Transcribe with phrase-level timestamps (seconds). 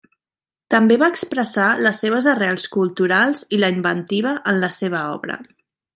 [0.73, 5.37] També va expressar les seves arrels culturals i la inventiva en la seva obra.